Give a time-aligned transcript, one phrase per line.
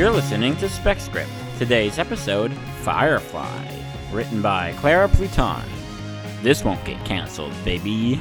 [0.00, 1.28] You're listening to Spec Script.
[1.58, 3.68] Today's episode, Firefly,
[4.10, 5.62] written by Clara Pluton.
[6.42, 8.14] This won't get canceled, baby.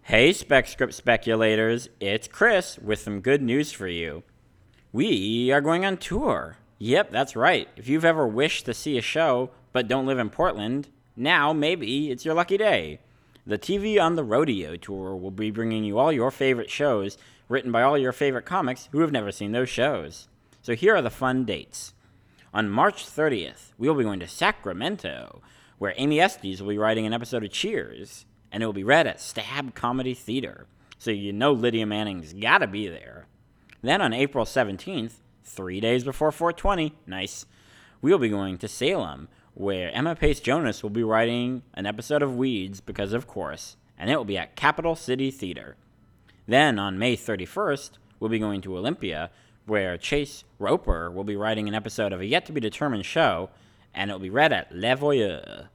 [0.00, 4.22] Hey, Spec Script speculators, it's Chris with some good news for you.
[4.90, 6.56] We are going on tour.
[6.78, 7.68] Yep, that's right.
[7.76, 12.10] If you've ever wished to see a show but don't live in Portland, now maybe
[12.10, 13.00] it's your lucky day.
[13.46, 17.70] The TV on the Rodeo tour will be bringing you all your favorite shows written
[17.70, 20.28] by all your favorite comics who have never seen those shows.
[20.62, 21.92] So here are the fun dates.
[22.54, 25.42] On March 30th, we will be going to Sacramento,
[25.76, 29.06] where Amy Estes will be writing an episode of Cheers, and it will be read
[29.06, 30.66] at Stab Comedy Theater.
[30.98, 33.26] So you know Lydia Manning's gotta be there.
[33.82, 37.44] Then on April 17th, three days before 420, nice,
[38.00, 42.22] we will be going to Salem, where Emma Pace Jonas will be writing an episode
[42.22, 45.76] of Weeds, because of course, and it will be at Capital City Theater.
[46.46, 49.30] Then on May 31st, we'll be going to Olympia,
[49.66, 53.48] where Chase Roper will be writing an episode of a yet to be determined show,
[53.94, 55.68] and it will be read at Le Voyeur.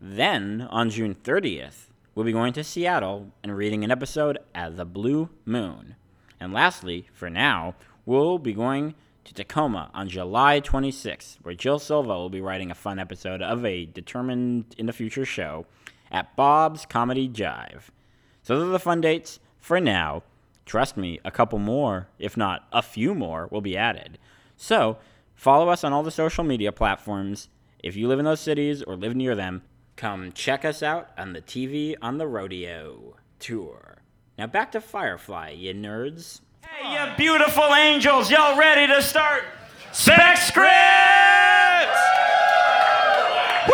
[0.00, 4.84] Then on June 30th, we'll be going to Seattle and reading an episode at the
[4.84, 5.96] Blue Moon.
[6.38, 12.08] And lastly, for now, we'll be going to Tacoma on July 26th, where Jill Silva
[12.08, 15.66] will be writing a fun episode of a determined in the future show
[16.10, 17.84] at Bob's Comedy Jive.
[18.42, 20.22] So those are the fun dates for now.
[20.66, 24.18] Trust me, a couple more, if not a few more, will be added.
[24.56, 24.98] So
[25.34, 27.48] follow us on all the social media platforms.
[27.82, 29.62] If you live in those cities or live near them,
[29.96, 33.98] come check us out on the TV on the Rodeo tour.
[34.38, 36.40] Now back to Firefly, you nerds.
[36.70, 39.44] Hey, you beautiful angels, y'all ready to start?
[39.92, 40.70] Spec Script!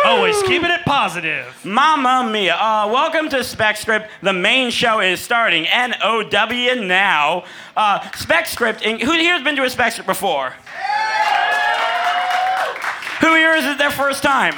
[0.03, 1.45] Always keeping it positive.
[1.63, 2.55] Mama mia.
[2.55, 4.09] Uh, welcome to Spec Script.
[4.21, 5.67] The main show is starting.
[5.67, 7.45] N-O-W now.
[7.77, 10.53] Uh, Spec Script, in, who here has been to a Spec Script before?
[13.21, 14.55] Who here is it their first time?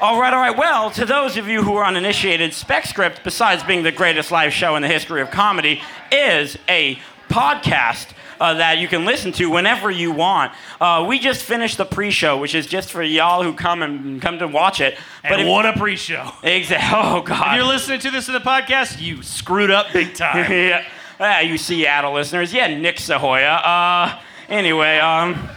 [0.00, 0.56] All right, all right.
[0.56, 4.52] Well, to those of you who are uninitiated, Spec Script, besides being the greatest live
[4.52, 5.80] show in the history of comedy,
[6.12, 6.98] is a
[7.30, 8.08] podcast
[8.38, 10.52] uh, that you can listen to whenever you want.
[10.82, 14.38] Uh, we just finished the pre-show, which is just for y'all who come and come
[14.38, 14.98] to watch it.
[15.24, 16.30] And if- what a pre-show.
[16.42, 16.86] Exactly.
[16.98, 17.52] Oh God!
[17.52, 20.50] If you're listening to this in the podcast, you screwed up big time.
[20.52, 20.84] yeah.
[21.18, 22.52] yeah, you Seattle listeners.
[22.52, 23.60] Yeah, Nick Sahoya.
[23.64, 24.20] Uh,
[24.50, 25.48] anyway, um,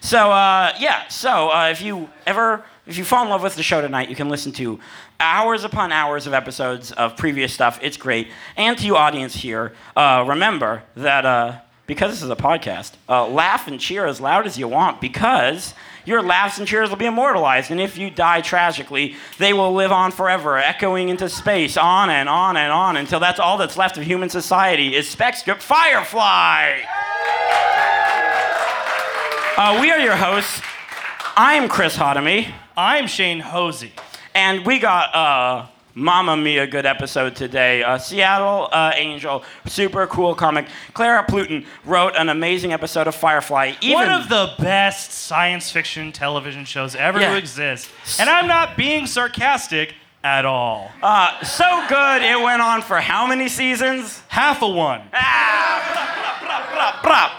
[0.00, 3.62] so uh, yeah, so uh, if you ever, if you fall in love with the
[3.62, 4.78] show tonight, you can listen to
[5.18, 7.78] hours upon hours of episodes of previous stuff.
[7.82, 8.28] It's great.
[8.56, 13.26] And to you audience here, uh, remember that uh, because this is a podcast, uh,
[13.26, 15.74] laugh and cheer as loud as you want because
[16.04, 17.70] your laughs and cheers will be immortalized.
[17.70, 22.28] And if you die tragically, they will live on forever, echoing into space, on and
[22.28, 26.80] on and on until that's all that's left of human society is Spec Script Firefly.
[29.56, 30.60] Uh, we are your hosts.
[31.36, 33.92] I'm Chris Hotomy, I'm Shane Hosey.
[34.34, 37.82] and we got uh, Mamma Mia good episode today.
[37.84, 40.66] Uh, Seattle uh, Angel, super cool comic.
[40.92, 43.74] Clara Pluton wrote an amazing episode of Firefly.
[43.80, 47.30] Even One of the best science fiction television shows ever Yeah.
[47.30, 47.90] to exist.
[48.18, 50.90] And I'm not being sarcastic at all.
[51.02, 52.22] uh, so good.
[52.22, 54.20] It went on for how many seasons?
[54.28, 55.02] Half a one.
[55.12, 57.30] Ah, brap, brap, brap.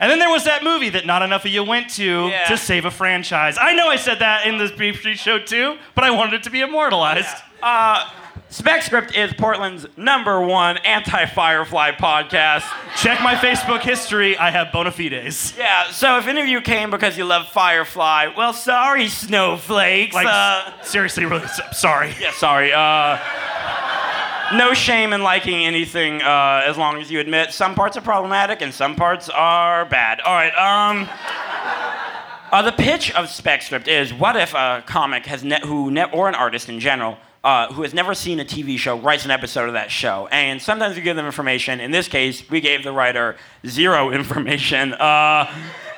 [0.00, 2.46] And then there was that movie that not enough of you went to Yeah.
[2.46, 3.58] to save a franchise.
[3.60, 6.50] I know I said that in this brief show too, but I wanted it to
[6.50, 7.36] be immortalized.
[7.62, 8.08] Uh,
[8.48, 12.64] Spec Script is Portland's number one anti-Firefly podcast.
[12.96, 14.36] Check my Facebook history.
[14.36, 15.54] I have bona fides.
[15.56, 20.14] Yeah, so if any of you came because you love Firefly, well, sorry, snowflakes.
[20.16, 22.12] Like, uh, seriously, really sorry.
[22.20, 22.72] yeah, sorry.
[22.72, 23.18] Uh,
[24.54, 28.62] no shame in liking anything uh, as long as you admit some parts are problematic
[28.62, 30.20] and some parts are bad.
[30.20, 31.08] All right, um.
[32.52, 36.10] Uh, the pitch of Spec Script is what if a comic has ne- who ne-
[36.10, 39.30] or an artist in general uh, who has never seen a TV show writes an
[39.30, 41.80] episode of that show, and sometimes we give them information.
[41.80, 43.36] In this case, we gave the writer
[43.66, 45.50] zero information, uh,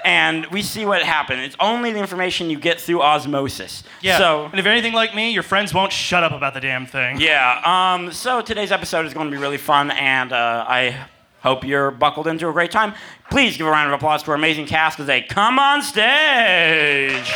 [0.05, 1.41] and we see what happened.
[1.43, 3.83] It's only the information you get through osmosis.
[4.01, 4.19] Yeah.
[4.19, 6.87] So and if you're anything like me, your friends won't shut up about the damn
[6.87, 7.21] thing.
[7.21, 7.61] yeah.
[7.95, 11.07] Um, so today's episode is going to be really fun, and uh, I
[11.41, 12.95] hope you're buckled into a great time.
[13.31, 17.33] Please give a round of applause to our amazing cast as they come on stage.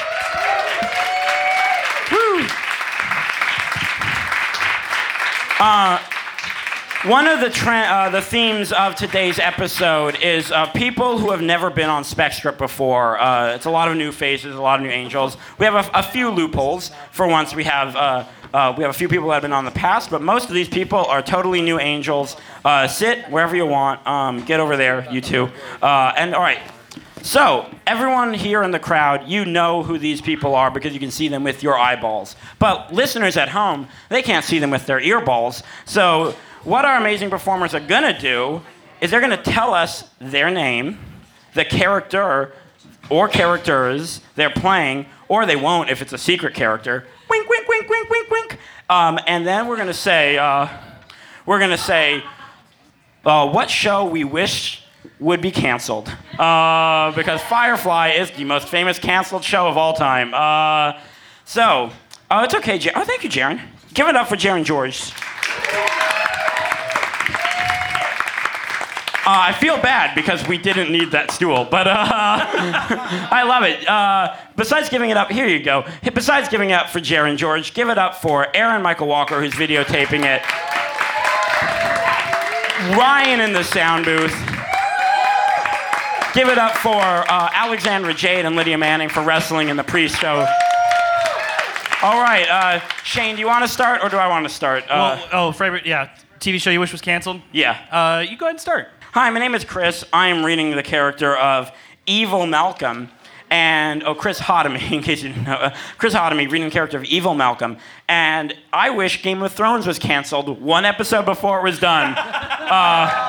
[2.13, 2.47] Woo.
[5.59, 5.99] Uh,
[7.05, 11.69] one of the uh, the themes of today's episode is uh, people who have never
[11.71, 13.19] been on Spec Script before.
[13.21, 15.37] Uh, it's a lot of new faces, a lot of new angels.
[15.59, 16.91] We have a, few loopholes.
[17.13, 19.65] For once, we have uh, uh, we have a few people that have been on
[19.65, 22.37] the past, but most of these people are totally new angels.
[22.65, 24.05] Uh, sit wherever you want.
[24.07, 25.51] Um, get over there, you two.
[25.83, 26.61] And all right.
[27.23, 31.11] So, everyone here in the crowd, you know who these people are because you can
[31.11, 32.37] see them with your eyeballs.
[32.61, 35.65] But listeners at home, they can't see them with their earballs.
[35.87, 36.37] So,
[36.67, 38.61] what our amazing performers are gonna do
[39.01, 40.99] is they're gonna tell us their name,
[41.55, 42.53] the character
[43.09, 47.07] or characters they're playing, or they won't if it's a secret character.
[47.31, 48.59] Wink, wink, wink, wink, wink, wink.
[48.91, 50.67] Um, and then we're gonna say, uh,
[51.47, 52.25] we're gonna say,
[53.25, 54.83] uh, what show we wish
[55.21, 56.09] would be canceled.
[56.37, 60.35] Uh, because Firefly is the most famous canceled show of all time.
[60.35, 61.01] Uh,
[61.45, 61.93] so,
[62.29, 63.61] oh, it's okay, Oh, thank you, Jaron.
[63.95, 65.13] Give it up for Jaron George.
[69.29, 73.87] I feel bad because we didn't need that stool, but uh, I love it.
[73.89, 75.85] Uh, besides giving it up, here you go.
[76.15, 79.55] Besides giving it up for Jaron George, give it up for Aaron Michael Walker, who's
[79.55, 80.43] videotaping it.
[82.97, 84.35] Ryan in the sound booth.
[86.33, 90.47] Give it up for uh, Alexandra Jade and Lydia Manning for wrestling in the pre-show.
[92.03, 94.85] All right, uh, Shane, do you want to start or do I want to start?
[94.85, 96.11] Uh, well, oh, favorite, yeah.
[96.39, 97.41] TV show you wish was canceled?
[97.53, 97.79] yeah.
[97.91, 98.89] Uh, you go ahead and start.
[99.17, 100.05] Hi, my name is Chris.
[100.13, 101.73] I am reading the character of
[102.05, 103.09] Evil Malcolm.
[103.49, 105.55] And, oh, Chris Hotomy, in case you didn't know.
[105.55, 107.79] Uh, Chris Hotomy, reading the character of Evil Malcolm.
[108.11, 112.15] And I wish Game of Thrones was canceled one episode before it was done.
[112.67, 113.23] Uh,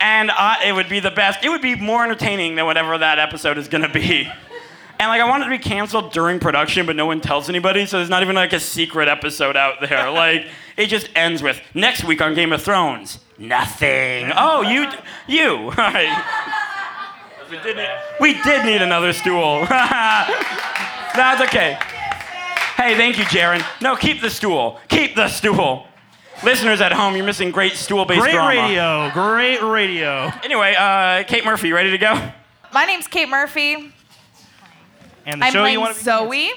[0.00, 1.44] and I, it would be the best.
[1.44, 4.26] It would be more entertaining than whatever that episode is going to be.
[5.00, 7.86] And like I want it to be canceled during production, but no one tells anybody,
[7.86, 10.10] so there's not even like a secret episode out there.
[10.18, 10.46] Like
[10.76, 14.32] it just ends with next week on Game of Thrones, nothing.
[14.36, 14.90] Oh, you,
[15.28, 15.54] you.
[15.56, 16.24] All right.
[17.50, 17.88] We did, need,
[18.20, 19.64] we did need another stool.
[19.68, 21.78] That's okay.
[22.76, 23.64] Hey, thank you, Jaron.
[23.80, 24.78] No, keep the stool.
[24.88, 25.86] Keep the stool.
[26.44, 28.46] Listeners at home, you're missing great stool-based drama.
[28.46, 28.68] Great drama.
[28.68, 29.10] radio.
[29.12, 30.32] Great radio.
[30.44, 32.30] Anyway, uh, Kate Murphy, ready to go?
[32.72, 33.92] My name's Kate Murphy.
[35.28, 36.50] And the I'm show playing you want to be Zoe.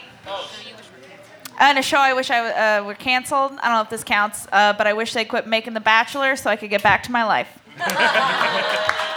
[1.59, 3.51] And a show I wish I uh, were canceled.
[3.61, 6.37] I don't know if this counts, uh, but I wish they quit making The Bachelor
[6.37, 7.59] so I could get back to my life.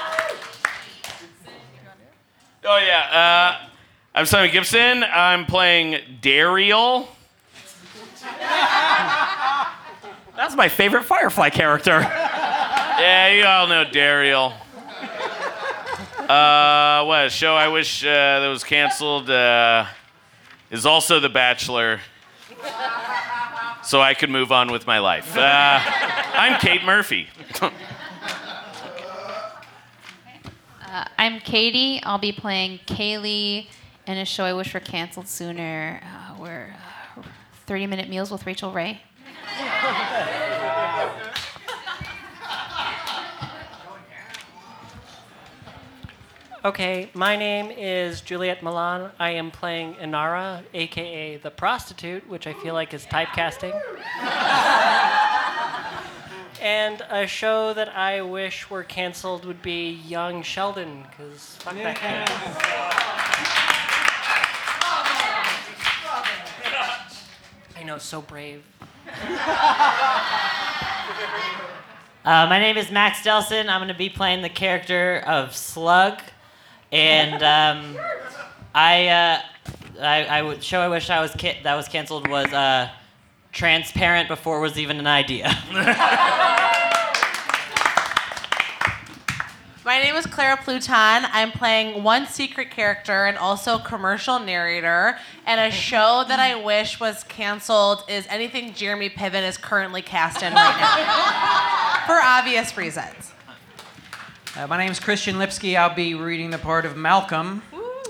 [2.67, 3.59] Oh yeah.
[3.61, 3.69] Uh,
[4.15, 5.05] I'm Simon Gibson.
[5.05, 7.09] I'm playing Dariel.
[10.35, 12.01] That's my favorite Firefly character.
[12.01, 14.55] Yeah, you all know Dariel.
[16.29, 19.85] Uh, what a show I wish uh, that was canceled uh,
[20.71, 22.01] is also The Bachelor,
[23.83, 25.37] so I could move on with my life.
[25.37, 27.29] Uh, I'm Kate Murphy.
[31.19, 32.03] I'm Katie.
[32.05, 33.67] I'll be playing Kaylee
[34.07, 36.01] in a show I wish were canceled sooner.
[36.03, 36.75] Uh, we're
[37.19, 37.23] uh,
[37.67, 39.03] 30 Minute Meals with Rachael Ray.
[46.65, 49.11] Okay, my name is Juliet Milan.
[49.19, 53.73] I am playing Inara, aka the prostitute, which I feel like is typecasting.
[56.63, 61.97] and a show that I wish were canceled would be Young Sheldon, because fuck that
[61.97, 62.31] kid.
[67.79, 68.65] I know, so brave.
[72.25, 73.69] Uh, my name is Max Delson.
[73.69, 76.23] I'm going to be playing the character of Slug,
[76.95, 77.97] and um,
[78.75, 79.41] I, uh,
[80.01, 82.89] I, I would show I wish I was ca- that was canceled was uh,
[83.53, 85.53] transparent before it was even an idea.
[89.85, 91.27] My name is Clara Pluton.
[91.31, 95.19] I'm playing one secret character and also commercial narrator.
[95.45, 100.43] And a show that I wish was canceled is anything Jeremy Piven is currently cast
[100.43, 102.07] in right now.
[102.07, 103.34] For obvious reasons.
[104.57, 105.77] Uh, my name is Christian Lipsky.
[105.77, 107.61] I'll be reading the part of Malcolm.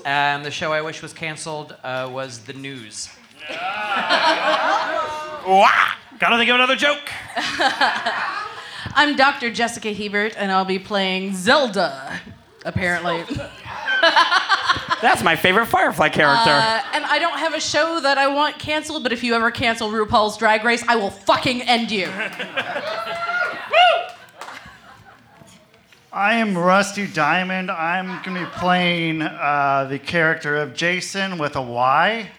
[0.05, 3.09] And the show I wish was canceled uh, was The News.
[6.19, 7.01] Gotta think of another joke.
[8.95, 9.51] I'm Dr.
[9.51, 12.21] Jessica Hebert, and I'll be playing Zelda,
[12.67, 13.25] apparently.
[15.01, 16.51] That's my favorite Firefly character.
[16.51, 19.51] Uh, and I don't have a show that I want canceled, but if you ever
[19.51, 22.05] cancel RuPaul's Drag Race, I will fucking end you.
[26.15, 27.73] I am Rusty Diamond.
[27.73, 32.31] I'm going to be playing uh, the character of Jason with a Y.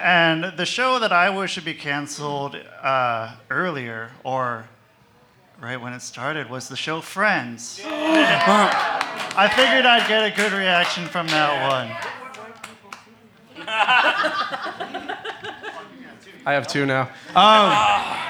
[0.00, 4.66] And the show that I wish should be canceled uh, earlier, or
[5.60, 7.80] right when it started, was the show Friends.
[7.84, 11.96] I figured I'd get a good reaction from that one.
[16.44, 17.08] I have two now.
[17.36, 18.29] Um,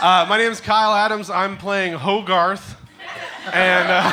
[0.00, 1.30] uh, my name is Kyle Adams.
[1.30, 2.76] I'm playing Hogarth,
[3.52, 4.02] and uh,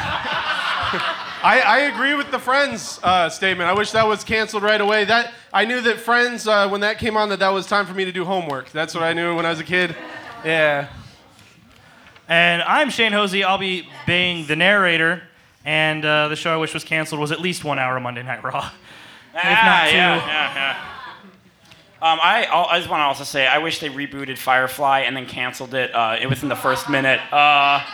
[1.44, 3.70] I, I agree with the Friends uh, statement.
[3.70, 5.06] I wish that was canceled right away.
[5.06, 7.94] That I knew that Friends, uh, when that came on, that that was time for
[7.94, 8.72] me to do homework.
[8.72, 9.96] That's what I knew when I was a kid.
[10.44, 10.88] Yeah.
[12.28, 13.44] And I'm Shane Hosey.
[13.44, 15.22] I'll be being the narrator.
[15.64, 18.24] And uh, the show I wish was canceled was at least one hour of Monday
[18.24, 18.60] Night Raw.
[19.34, 19.96] if Ah, not two.
[19.98, 20.78] yeah, yeah, yeah.
[22.06, 25.26] Um, I, I'll- just want to also say I wish they rebooted Firefly and then
[25.26, 27.20] canceled it uh, it within the first minute.
[27.34, 27.82] Uh,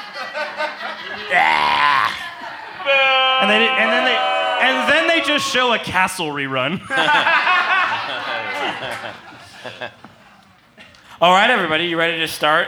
[3.41, 6.80] And, they, and then they and then they just show a castle rerun.
[11.22, 12.68] all right, everybody, you ready to start?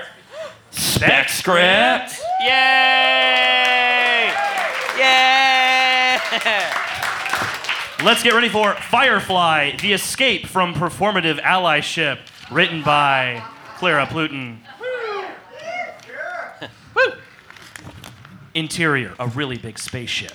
[0.71, 2.19] Spec script.
[2.41, 4.31] Yay!
[4.97, 6.17] Yay!
[8.03, 12.19] Let's get ready for Firefly: The Escape from Performative Allyship,
[12.51, 13.41] written by
[13.77, 14.59] Clara Pluton.
[18.53, 20.33] Interior: A really big spaceship.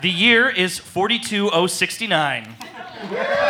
[0.00, 2.54] The year is 42069.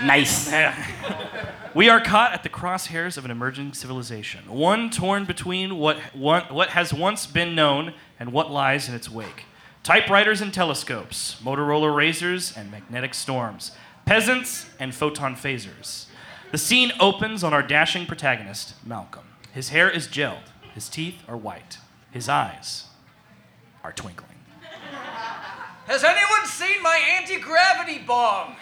[0.00, 0.52] Nice.
[1.74, 6.42] We are caught at the crosshairs of an emerging civilization, one torn between what, one,
[6.44, 9.44] what has once been known and what lies in its wake.
[9.88, 13.72] Typewriters and telescopes, Motorola razors and magnetic storms,
[14.04, 16.04] peasants and photon phasers.
[16.52, 19.24] The scene opens on our dashing protagonist, Malcolm.
[19.54, 21.78] His hair is gelled, his teeth are white,
[22.10, 22.88] his eyes
[23.82, 24.36] are twinkling.
[25.86, 28.56] Has anyone seen my anti-gravity bong?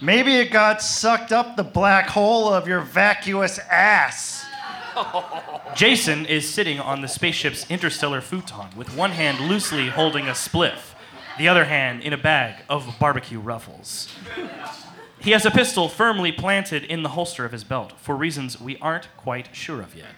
[0.00, 4.43] Maybe it got sucked up the black hole of your vacuous ass.
[5.74, 10.94] Jason is sitting on the spaceship's interstellar futon with one hand loosely holding a spliff,
[11.38, 14.14] the other hand in a bag of barbecue ruffles.
[15.20, 18.76] He has a pistol firmly planted in the holster of his belt for reasons we
[18.78, 20.14] aren't quite sure of yet.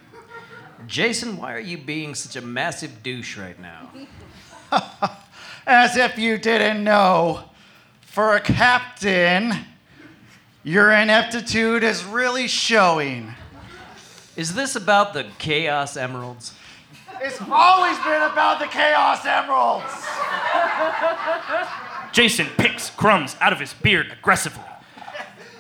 [0.87, 3.91] Jason, why are you being such a massive douche right now?
[5.67, 7.45] As if you didn't know.
[8.01, 9.53] For a captain,
[10.65, 13.35] your ineptitude is really showing.
[14.37, 16.53] Is this about the Chaos Emeralds?
[17.23, 20.07] It's always been about the Chaos Emeralds.
[22.13, 24.63] Jason picks crumbs out of his beard aggressively.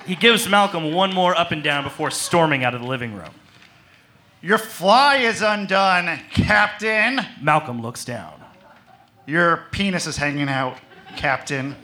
[0.07, 3.33] He gives Malcolm one more up and down before storming out of the living room.
[4.43, 7.21] Your fly is undone, Captain.
[7.41, 8.35] Malcolm looks down,
[9.27, 10.77] Your penis is hanging out,
[11.17, 11.75] Captain.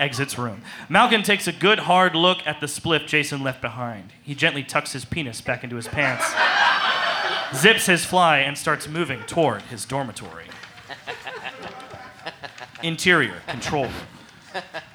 [0.00, 0.62] Exits room.
[0.88, 4.10] Malcolm takes a good hard look at the spliff Jason left behind.
[4.22, 6.24] He gently tucks his penis back into his pants,
[7.54, 10.46] zips his fly, and starts moving toward his dormitory.
[12.82, 13.92] Interior control room.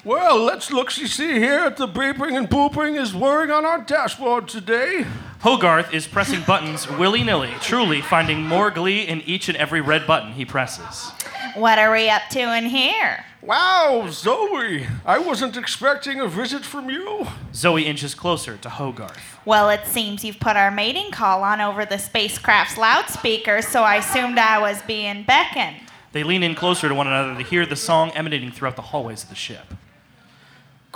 [0.04, 3.82] Well, let's look see see here at the beeping and booping is whirring on our
[3.82, 5.04] dashboard today.
[5.40, 10.06] Hogarth is pressing buttons willy nilly, truly finding more glee in each and every red
[10.06, 11.12] button he presses.
[11.54, 13.24] What are we up to in here?
[13.42, 17.26] Wow, Zoe, I wasn't expecting a visit from you.
[17.54, 19.38] Zoe inches closer to Hogarth.
[19.44, 23.96] Well, it seems you've put our mating call on over the spacecraft's loudspeaker, so I
[23.96, 25.76] assumed I was being beckoned.
[26.12, 29.22] They lean in closer to one another to hear the song emanating throughout the hallways
[29.22, 29.74] of the ship.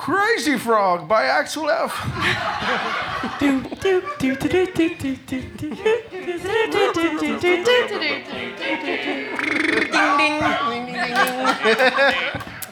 [0.05, 1.99] Crazy Frog by Axel F.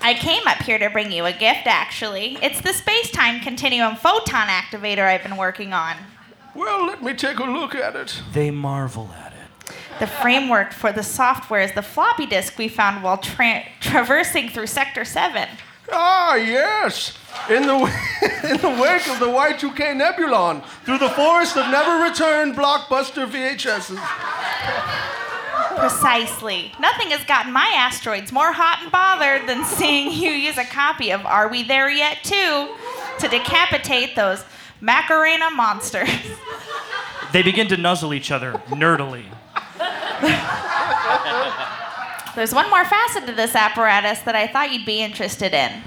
[0.02, 2.36] I came up here to bring you a gift, actually.
[2.42, 5.96] It's the space time continuum photon activator I've been working on.
[6.54, 8.20] Well, let me take a look at it.
[8.34, 9.74] They marvel at it.
[10.00, 14.66] The framework for the software is the floppy disk we found while tra- traversing through
[14.66, 15.48] Sector 7.
[15.92, 17.16] Ah, yes.
[17.50, 17.75] In the,
[18.50, 23.99] in the wake of the Y2K Nebulon, through the forest of never returned blockbuster VHSs.
[25.76, 26.72] Precisely.
[26.78, 31.11] Nothing has gotten my asteroids more hot and bothered than seeing you use a copy
[31.11, 32.75] of Are We There Yet Too
[33.18, 34.44] to decapitate those
[34.80, 36.08] Macarena monsters.
[37.32, 39.25] They begin to nuzzle each other nerdily.
[42.34, 45.82] There's one more facet to this apparatus that I thought you'd be interested in.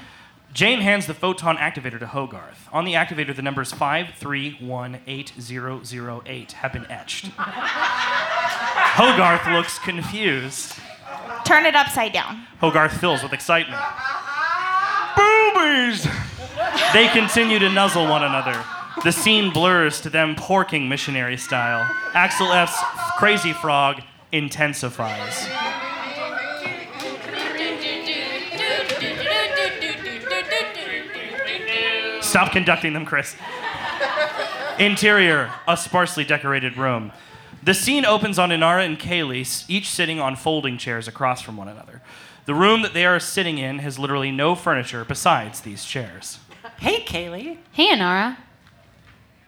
[0.53, 2.69] Jane hands the photon activator to Hogarth.
[2.71, 7.25] On the activator, the numbers 5318008 have been etched.
[8.95, 10.75] Hogarth looks confused.
[11.43, 12.45] Turn it upside down.
[12.61, 13.81] Hogarth fills with excitement.
[15.17, 16.07] Boobies!
[16.93, 18.63] They continue to nuzzle one another.
[19.03, 21.85] The scene blurs to them porking missionary style.
[22.13, 22.79] Axel F's
[23.17, 25.49] Crazy Frog intensifies.
[32.35, 33.33] Stop conducting them, Chris.
[34.77, 37.13] Interior, a sparsely decorated room.
[37.63, 41.69] The scene opens on Inara and Kaylee, each sitting on folding chairs across from one
[41.69, 42.01] another.
[42.43, 46.39] The room that they are sitting in has literally no furniture besides these chairs.
[46.77, 47.59] Hey, Kaylee.
[47.71, 48.35] Hey, Anara.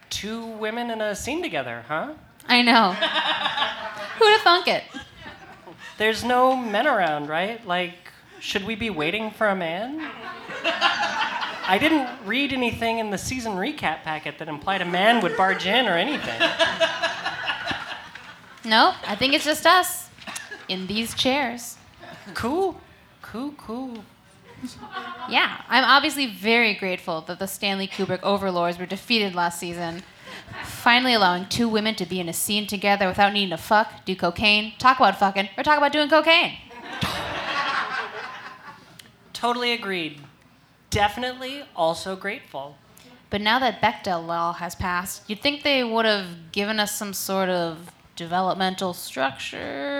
[0.09, 2.13] Two women in a scene together, huh?
[2.47, 2.93] I know.
[2.93, 4.85] Who'd have thunk it?
[5.97, 7.67] There's no men around, right?
[7.67, 7.95] Like,
[8.39, 10.09] should we be waiting for a man?
[11.67, 15.65] I didn't read anything in the season recap packet that implied a man would barge
[15.65, 16.39] in or anything.
[18.63, 20.09] No, I think it's just us
[20.67, 21.77] in these chairs.
[22.33, 22.79] Cool.
[23.21, 24.03] Cool, cool.
[25.29, 30.03] Yeah, I'm obviously very grateful that the Stanley Kubrick overlords were defeated last season.
[30.63, 34.15] Finally allowing two women to be in a scene together without needing to fuck, do
[34.15, 36.57] cocaine, talk about fucking, or talk about doing cocaine.
[39.33, 40.21] Totally agreed.
[40.89, 42.77] Definitely also grateful.
[43.29, 47.13] But now that Bechdel law has passed, you'd think they would have given us some
[47.13, 49.57] sort of developmental structure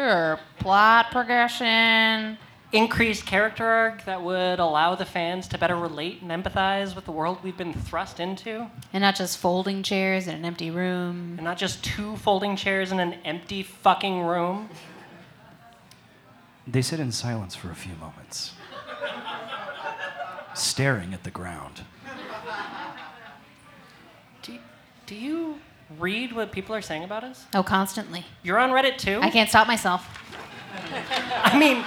[0.10, 2.38] or plot progression.
[2.74, 7.14] Increased character arc that would allow the fans to better relate and empathize with the
[7.14, 8.68] world we've been thrust into.
[8.92, 11.36] And not just folding chairs in an empty room.
[11.38, 14.70] And not just two folding chairs in an empty fucking room.
[16.66, 18.52] They sit in silence for a few moments,
[20.58, 21.82] staring at the ground.
[24.42, 24.58] Do,
[25.06, 25.60] do you
[25.98, 27.46] read what people are saying about us?
[27.54, 28.26] Oh, constantly.
[28.44, 29.20] You're on Reddit too?
[29.22, 30.08] I can't stop myself.
[31.44, 31.84] I mean,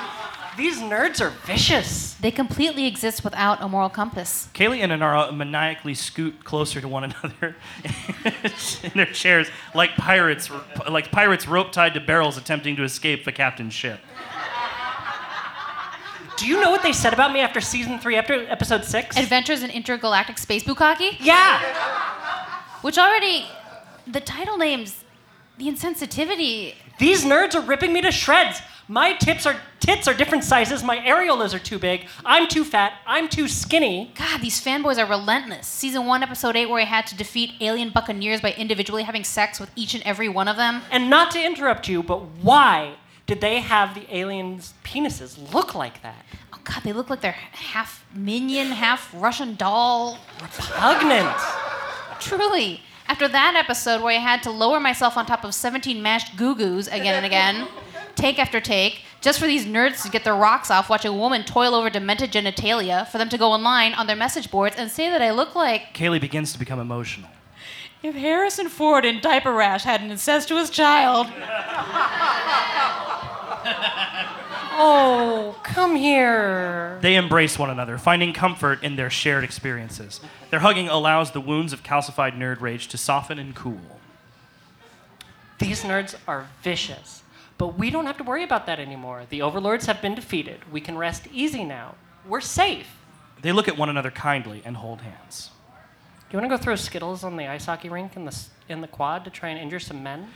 [0.56, 2.14] these nerds are vicious.
[2.14, 4.48] They completely exist without a moral compass.
[4.52, 7.56] Kaylee and Anara maniacally scoot closer to one another
[8.82, 10.50] in their chairs, like pirates,
[10.88, 14.00] like pirates rope tied to barrels attempting to escape the captain's ship.
[16.40, 19.14] Do you know what they said about me after season three, after episode six?
[19.18, 21.18] Adventures in Intergalactic Space Bukkake?
[21.20, 21.60] Yeah!
[22.80, 23.44] Which already,
[24.06, 25.04] the title names,
[25.58, 26.76] the insensitivity.
[26.98, 28.62] These nerds are ripping me to shreds.
[28.88, 30.82] My tips are tits are different sizes.
[30.82, 32.06] My areolas are too big.
[32.24, 32.94] I'm too fat.
[33.06, 34.10] I'm too skinny.
[34.14, 35.66] God, these fanboys are relentless.
[35.66, 39.60] Season 1, Episode 8, where I had to defeat alien buccaneers by individually having sex
[39.60, 40.80] with each and every one of them.
[40.90, 42.94] And not to interrupt you, but why
[43.30, 46.26] did they have the aliens' penises look like that?
[46.52, 50.18] Oh, God, they look like they're half minion, half Russian doll.
[50.42, 51.36] Repugnant.
[52.18, 52.80] Truly.
[53.06, 56.56] After that episode where I had to lower myself on top of 17 mashed goo
[56.56, 57.68] goos again and again,
[58.16, 61.44] take after take, just for these nerds to get their rocks off, watch a woman
[61.44, 65.08] toil over demented genitalia, for them to go online on their message boards and say
[65.08, 65.94] that I look like.
[65.94, 67.30] Kaylee begins to become emotional.
[68.02, 71.26] If Harrison Ford in Diaper Rash had an incestuous child.
[74.82, 76.98] Oh, come here.
[77.02, 80.22] They embrace one another, finding comfort in their shared experiences.
[80.48, 84.00] Their hugging allows the wounds of calcified nerd rage to soften and cool.
[85.58, 87.22] These nerds are vicious.
[87.58, 89.24] But we don't have to worry about that anymore.
[89.28, 90.60] The overlords have been defeated.
[90.72, 91.96] We can rest easy now.
[92.26, 92.88] We're safe.
[93.42, 95.50] They look at one another kindly and hold hands.
[96.30, 98.38] You want to go throw Skittles on the ice hockey rink in the,
[98.68, 100.28] in the quad to try and injure some men?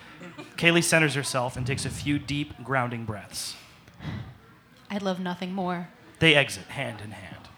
[0.57, 3.55] Kaylee centers herself and takes a few deep, grounding breaths.
[4.91, 5.89] I'd love nothing more.
[6.19, 7.49] They exit hand in hand.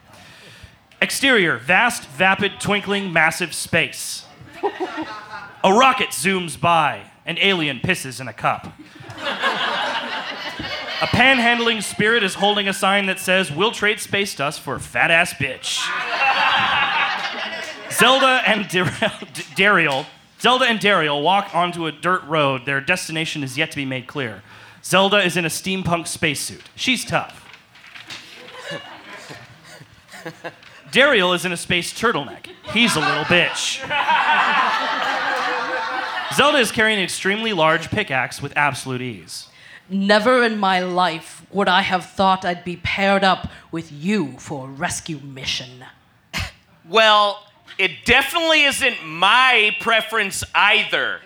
[1.00, 4.26] Exterior vast, vapid, twinkling, massive space.
[5.64, 7.10] A rocket zooms by.
[7.24, 8.66] An alien pisses in a cup.
[11.02, 15.10] A panhandling spirit is holding a sign that says, We'll trade space dust for fat
[15.10, 15.86] ass bitch.
[17.98, 18.84] Zelda and Dar-
[19.56, 20.06] Dariel,
[20.40, 22.66] Zelda and Daryl walk onto a dirt road.
[22.66, 24.42] Their destination is yet to be made clear.
[24.84, 26.62] Zelda is in a steampunk spacesuit.
[26.74, 27.42] She's tough.
[30.92, 32.46] Daryl is in a space turtleneck.
[32.72, 33.80] He's a little bitch.
[36.34, 39.48] Zelda is carrying an extremely large pickaxe with absolute ease.
[39.88, 44.66] Never in my life would I have thought I'd be paired up with you for
[44.66, 45.84] a rescue mission.
[46.88, 47.44] Well,
[47.78, 51.20] it definitely isn't my preference either.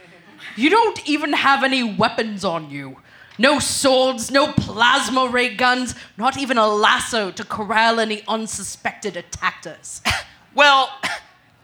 [0.57, 2.97] You don't even have any weapons on you.
[3.39, 10.03] No swords, no plasma ray guns, not even a lasso to corral any unsuspected attackers.
[10.55, 10.91] Well,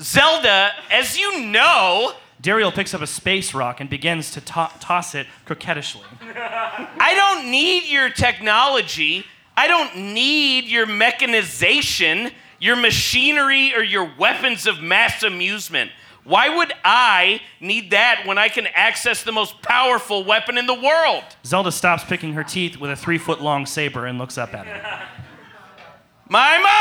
[0.01, 5.14] Zelda, as you know, Dariel picks up a space rock and begins to to- toss
[5.14, 6.05] it coquettishly.
[6.22, 9.25] I don't need your technology.
[9.57, 15.90] I don't need your mechanization, your machinery, or your weapons of mass amusement.
[16.25, 20.75] Why would I need that when I can access the most powerful weapon in the
[20.75, 21.23] world?
[21.45, 24.66] Zelda stops picking her teeth with a three foot long saber and looks up at
[24.66, 24.77] him.
[26.29, 26.77] My mind!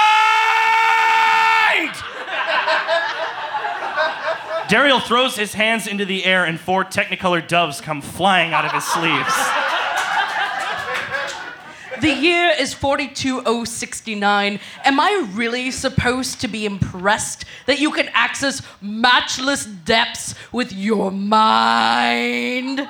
[4.67, 8.71] Daryl throws his hands into the air, and four Technicolor doves come flying out of
[8.71, 9.33] his sleeves.
[12.01, 14.59] The year is 42069.
[14.83, 21.09] Am I really supposed to be impressed that you can access matchless depths with your
[21.11, 22.87] mind?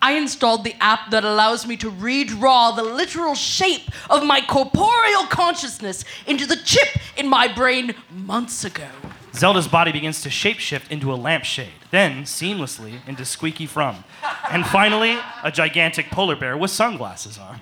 [0.00, 5.24] I installed the app that allows me to redraw the literal shape of my corporeal
[5.26, 8.88] consciousness into the chip in my brain months ago.
[9.34, 14.04] Zelda's body begins to shapeshift into a lampshade, then seamlessly into Squeaky Fromme,
[14.48, 17.60] and finally, a gigantic polar bear with sunglasses on.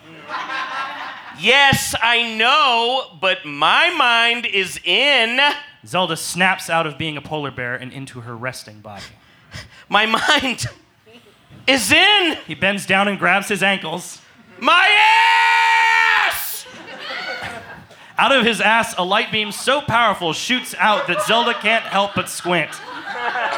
[1.40, 5.40] Yes, I know, but my mind is in.
[5.86, 9.02] Zelda snaps out of being a polar bear and into her resting body.
[9.88, 10.66] My mind
[11.66, 12.38] is in.
[12.46, 14.20] He bends down and grabs his ankles.
[14.60, 14.88] My
[16.28, 16.66] ass!
[18.16, 22.14] Out of his ass, a light beam so powerful shoots out that Zelda can't help
[22.14, 22.70] but squint.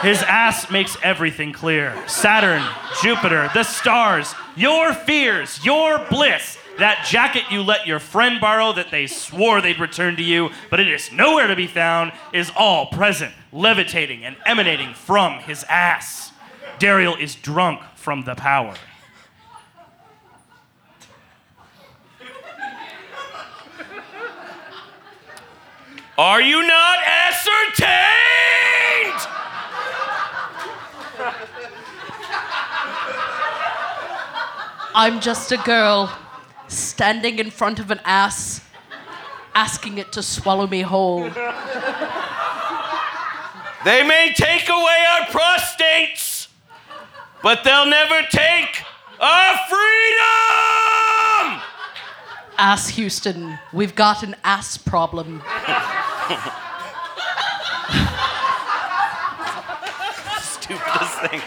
[0.00, 2.62] His ass makes everything clear Saturn,
[3.02, 6.58] Jupiter, the stars, your fears, your bliss.
[6.78, 10.80] That jacket you let your friend borrow that they swore they'd return to you, but
[10.80, 16.32] it is nowhere to be found, is all present, levitating and emanating from his ass.
[16.78, 18.74] Daryl is drunk from the power.
[26.18, 27.94] Are you not ascertained?
[34.96, 36.16] I'm just a girl
[36.68, 38.60] standing in front of an ass,
[39.54, 41.30] asking it to swallow me whole.
[43.84, 46.48] They may take away our prostates,
[47.42, 48.82] but they'll never take
[49.20, 51.60] our freedom!
[52.56, 55.42] Ass Houston, we've got an ass problem.
[60.40, 61.42] Stupidest thing.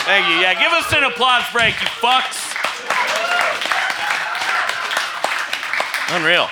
[0.00, 0.34] Thank you.
[0.40, 2.57] Yeah, give us an applause break, you fucks.
[6.10, 6.48] Unreal.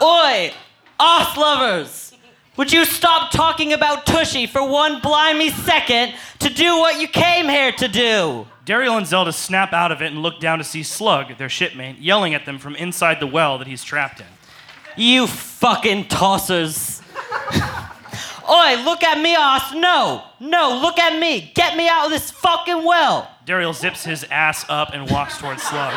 [0.00, 0.52] Oi,
[1.00, 2.14] ass lovers!
[2.56, 7.48] Would you stop talking about Tushy for one blimey second to do what you came
[7.48, 8.46] here to do?
[8.64, 11.98] Daryl and Zelda snap out of it and look down to see Slug, their shipmate,
[11.98, 14.26] yelling at them from inside the well that he's trapped in.
[14.96, 16.91] You fucking tossers.
[18.52, 19.72] Oi, look at me, ass.
[19.72, 21.52] No, no, look at me.
[21.54, 23.30] Get me out of this fucking well.
[23.46, 25.94] Daryl zips his ass up and walks towards Slug.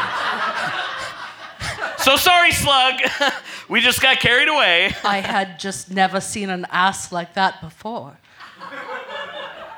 [1.98, 3.02] So sorry, Slug.
[3.70, 4.96] we just got carried away.
[5.04, 8.18] I had just never seen an ass like that before.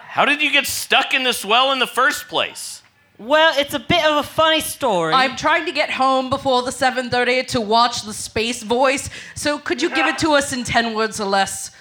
[0.09, 2.83] How did you get stuck in this well in the first place?
[3.17, 5.13] Well, it's a bit of a funny story.
[5.13, 9.09] I'm trying to get home before the 7:30 to watch the Space Voice.
[9.33, 11.71] So could you give it to us in 10 words or less?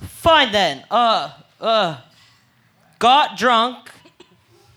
[0.00, 0.84] Fine then.
[0.90, 1.30] Uh,
[1.60, 1.98] uh,
[2.98, 3.90] got drunk,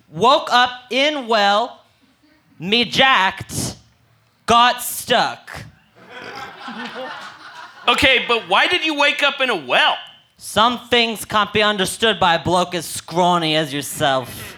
[0.10, 1.84] woke up in well,
[2.58, 3.75] me jacked,
[4.45, 5.65] got stuck.
[7.88, 9.97] Okay, but why did you wake up in a well?
[10.38, 14.58] Some things can't be understood by a bloke as scrawny as yourself.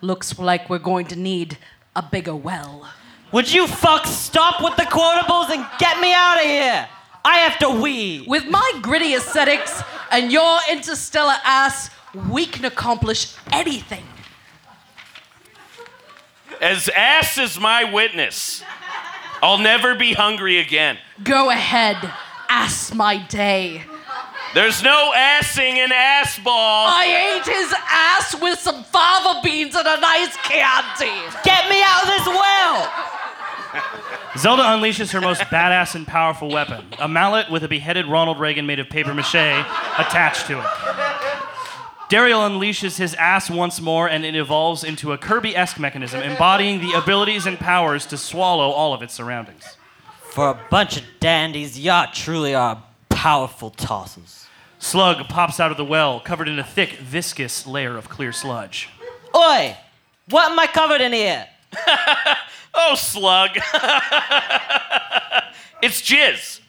[0.00, 1.58] Looks like we're going to need
[1.94, 2.88] a bigger well.
[3.30, 6.88] Would you fuck stop with the quotables and get me out of here?
[7.24, 8.24] I have to wee.
[8.26, 11.90] With my gritty aesthetics and your interstellar ass,
[12.30, 14.04] we can accomplish anything.
[16.60, 18.62] As ass is my witness,
[19.42, 20.98] I'll never be hungry again.
[21.24, 21.96] Go ahead,
[22.48, 23.82] ass my day.
[24.54, 26.86] There's no assing in ass ball.
[26.86, 31.10] I ate his ass with some fava beans and a nice Chianti.
[31.42, 33.21] Get me out of this well!
[34.36, 38.66] Zelda unleashes her most badass and powerful weapon a mallet with a beheaded Ronald Reagan
[38.66, 40.66] made of paper mache attached to it.
[42.08, 46.80] Daryl unleashes his ass once more and it evolves into a Kirby esque mechanism embodying
[46.80, 49.76] the abilities and powers to swallow all of its surroundings.
[50.20, 54.46] For a bunch of dandies, y'all truly are powerful tossers.
[54.78, 58.88] Slug pops out of the well, covered in a thick, viscous layer of clear sludge.
[59.34, 59.76] Oi!
[60.28, 61.46] What am I covered in here?
[62.74, 63.50] Oh, slug.
[65.82, 66.60] it's jizz.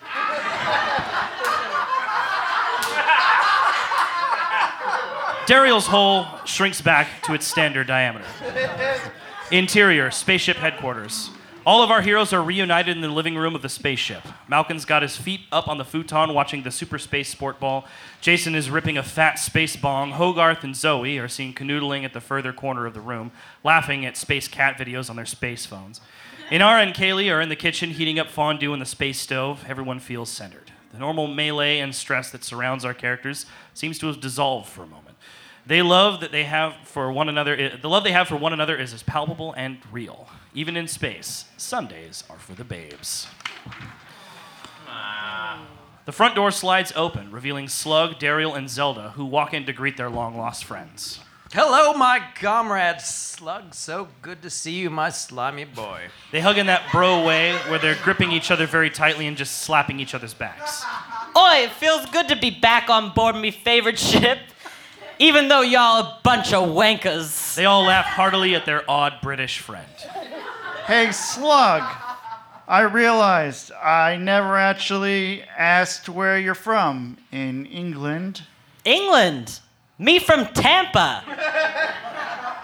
[5.46, 8.26] Dariel's hole shrinks back to its standard diameter.
[9.52, 11.30] Interior, spaceship headquarters.
[11.66, 14.24] All of our heroes are reunited in the living room of the spaceship.
[14.50, 17.86] Malkin's got his feet up on the futon watching the super space sport ball.
[18.20, 20.12] Jason is ripping a fat space bong.
[20.12, 23.32] Hogarth and Zoe are seen canoodling at the further corner of the room,
[23.64, 26.02] laughing at space cat videos on their space phones.
[26.50, 29.64] Inara and Kaylee are in the kitchen heating up fondue in the space stove.
[29.66, 30.74] Everyone feels centered.
[30.92, 34.88] The normal melee and stress that surrounds our characters seems to have dissolved for a
[34.88, 35.16] moment.
[35.66, 37.56] They love that they have for one another.
[37.56, 40.28] Eh, the love they have for one another is as palpable and real.
[40.56, 43.28] Even in space, Sundays are for the babes.
[46.06, 49.98] The front door slides open, revealing Slug, Daryl, and Zelda, who walk in to greet
[49.98, 51.20] their long lost friends.
[51.54, 53.74] Hello, my comrade Slug.
[53.74, 56.08] So good to see you, my slimy boy.
[56.32, 59.60] They hug in that bro way where they're gripping each other very tightly and just
[59.60, 60.84] slapping each other's backs.
[61.38, 64.40] Oi, it feels good to be back on board me favorite ship.
[65.20, 67.56] Even though y'all a bunch of wankers.
[67.56, 69.88] They all laugh heartily at their odd British friend.
[70.86, 71.82] Hey, Slug.
[72.68, 78.44] I realized I never actually asked where you're from in England.
[78.84, 79.62] England.
[79.98, 81.24] Me from Tampa.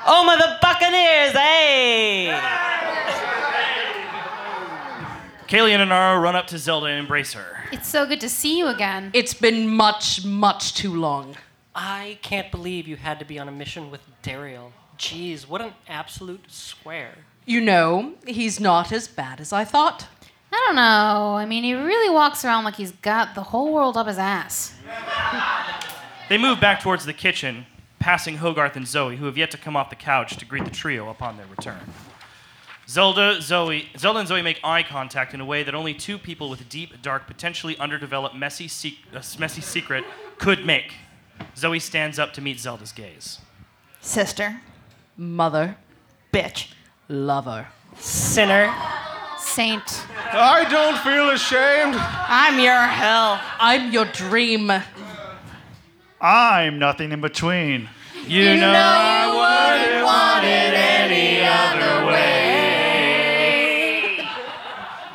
[0.06, 2.38] Oh, my the Buccaneers, hey!
[5.48, 7.64] Kaylee and Anara run up to Zelda and embrace her.
[7.72, 9.12] It's so good to see you again.
[9.14, 11.38] It's been much, much too long.
[11.74, 14.72] I can't believe you had to be on a mission with Daryl.
[15.00, 17.16] Jeez, what an absolute square.
[17.46, 20.08] You know, he's not as bad as I thought.
[20.52, 21.36] I don't know.
[21.38, 24.74] I mean, he really walks around like he's got the whole world up his ass.
[26.28, 27.66] They move back towards the kitchen,
[27.98, 30.72] passing Hogarth and Zoe, who have yet to come off the couch to greet the
[30.72, 31.80] trio upon their return.
[32.88, 36.50] Zelda, Zoe, Zelda and Zoe make eye contact in a way that only two people
[36.50, 40.04] with deep, dark, potentially underdeveloped, messy, sec- uh, messy secret
[40.40, 40.94] could make.
[41.56, 43.40] Zoe stands up to meet Zelda's gaze.
[44.02, 44.62] Sister.
[45.20, 45.76] Mother.
[46.32, 46.72] Bitch.
[47.10, 47.68] Lover.
[47.98, 48.74] Sinner.
[49.38, 50.08] Saint.
[50.32, 51.96] I don't feel ashamed.
[51.98, 53.42] I'm your hell.
[53.60, 54.72] I'm your dream.
[56.22, 57.90] I'm nothing in between.
[58.26, 62.30] You, know, I wouldn't want it any other way.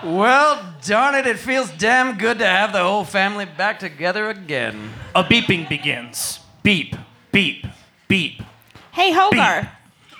[0.04, 4.90] Well, darn it, it feels damn good to have the whole family back together again.
[5.14, 6.40] A beeping begins.
[6.62, 6.94] Beep,
[7.32, 7.66] beep,
[8.06, 8.42] beep.
[8.92, 9.68] Hey, Hogarth.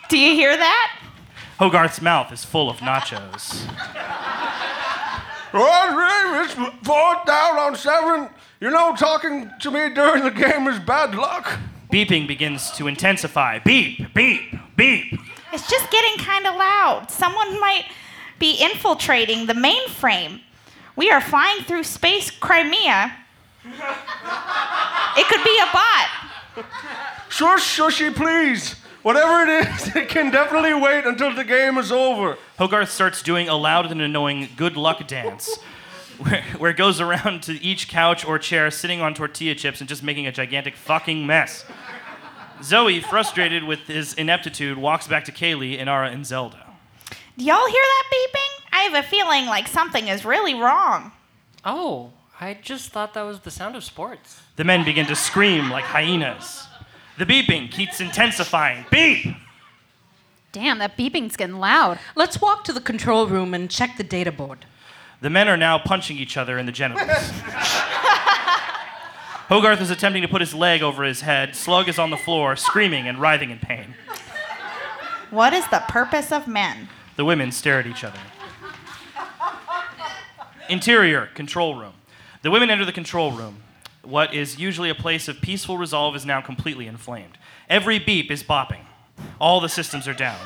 [0.08, 1.00] Do you hear that?
[1.58, 3.64] Hogarth's mouth is full of nachos.
[5.54, 8.28] Well, it's fourth down on seven.
[8.60, 11.60] You know, talking to me during the game is bad luck.
[11.92, 13.60] Beeping begins to intensify.
[13.60, 15.16] Beep, beep, beep.
[15.52, 17.06] It's just getting kind of loud.
[17.08, 17.84] Someone might
[18.40, 20.40] be infiltrating the mainframe.
[20.96, 23.14] We are flying through space Crimea.
[23.64, 26.08] It could be a bot.
[27.28, 28.74] Shush, shushy, please.
[29.04, 32.38] Whatever it is, it can definitely wait until the game is over.
[32.58, 35.58] Hogarth starts doing a loud and annoying good luck dance,
[36.18, 39.88] where, where it goes around to each couch or chair sitting on tortilla chips and
[39.90, 41.66] just making a gigantic fucking mess.
[42.62, 46.64] Zoe, frustrated with his ineptitude, walks back to Kaylee, Inara, and Zelda.
[47.36, 48.64] Do y'all hear that beeping?
[48.72, 51.12] I have a feeling like something is really wrong.
[51.62, 54.40] Oh, I just thought that was the sound of sports.
[54.56, 56.68] The men begin to scream like hyenas.
[57.18, 58.86] The beeping keeps intensifying.
[58.90, 59.36] Beep!
[60.52, 61.98] Damn, that beeping's getting loud.
[62.14, 64.66] Let's walk to the control room and check the data board.
[65.20, 67.08] The men are now punching each other in the genitals.
[69.48, 71.54] Hogarth is attempting to put his leg over his head.
[71.54, 73.94] Slug is on the floor, screaming and writhing in pain.
[75.30, 76.88] What is the purpose of men?
[77.16, 78.18] The women stare at each other.
[80.68, 81.94] Interior, control room.
[82.42, 83.62] The women enter the control room.
[84.04, 87.38] What is usually a place of peaceful resolve is now completely inflamed.
[87.68, 88.84] Every beep is bopping.
[89.40, 90.38] All the systems are down.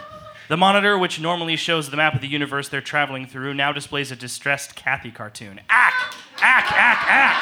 [0.48, 4.10] The monitor, which normally shows the map of the universe they're traveling through, now displays
[4.10, 5.60] a distressed Cathy cartoon.
[5.68, 6.14] Ack!
[6.40, 7.36] Ack, ack, ack!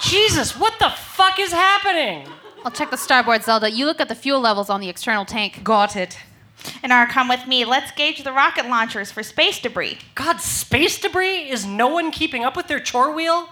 [0.00, 2.26] Jesus, what the fuck is happening?
[2.64, 3.70] I'll check the starboard, Zelda.
[3.70, 5.62] You look at the fuel levels on the external tank.
[5.62, 6.18] Got it.
[6.82, 7.64] And are come with me.
[7.64, 9.98] Let's gauge the rocket launchers for space debris.
[10.14, 11.50] God, space debris?
[11.50, 13.48] Is no one keeping up with their chore wheel?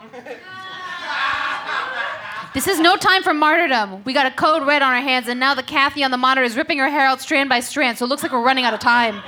[2.53, 4.03] This is no time for martyrdom.
[4.03, 6.45] We got a code red on our hands, and now the Cathy on the monitor
[6.45, 8.75] is ripping her hair out strand by strand, so it looks like we're running out
[8.75, 9.23] of time.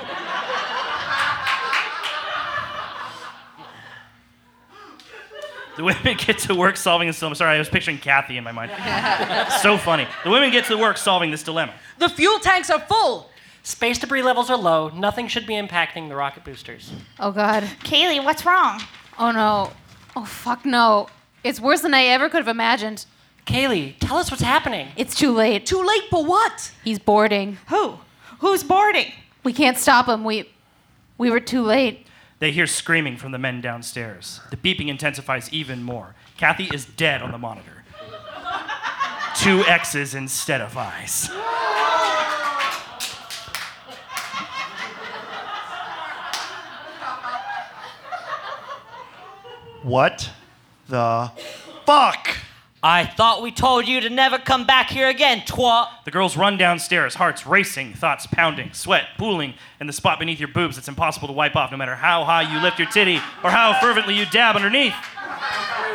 [5.76, 7.36] The women get to work solving this dilemma.
[7.36, 8.70] Sorry, I was picturing Cathy in my mind.
[9.62, 10.06] so funny.
[10.24, 11.74] The women get to work solving this dilemma.
[11.98, 13.30] The fuel tanks are full.
[13.62, 14.88] Space debris levels are low.
[14.88, 16.92] Nothing should be impacting the rocket boosters.
[17.20, 17.62] Oh, God.
[17.84, 18.80] Kaylee, what's wrong?
[19.18, 19.72] Oh, no.
[20.16, 21.08] Oh, fuck no.
[21.44, 23.06] It's worse than I ever could have imagined.
[23.46, 24.88] Kaylee, tell us what's happening.
[24.96, 25.66] It's too late.
[25.66, 26.72] Too late for what?
[26.84, 27.58] He's boarding.
[27.68, 27.98] Who?
[28.40, 29.12] Who's boarding?
[29.44, 30.24] We can't stop him.
[30.24, 30.48] We
[31.18, 32.06] we were too late.
[32.38, 34.40] They hear screaming from the men downstairs.
[34.50, 36.14] The beeping intensifies even more.
[36.36, 37.84] Cathy is dead on the monitor.
[39.36, 41.30] Two X's instead of eyes.
[49.82, 50.30] What
[50.88, 51.32] the
[51.84, 52.36] fuck?
[52.84, 55.88] I thought we told you to never come back here again, twat.
[56.04, 60.48] The girls run downstairs, hearts racing, thoughts pounding, sweat pooling in the spot beneath your
[60.48, 63.50] boobs that's impossible to wipe off no matter how high you lift your titty or
[63.50, 64.94] how fervently you dab underneath.